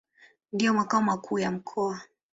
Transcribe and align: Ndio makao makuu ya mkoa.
Ndio 0.53 0.73
makao 0.73 1.01
makuu 1.01 1.39
ya 1.39 1.51
mkoa. 1.51 2.01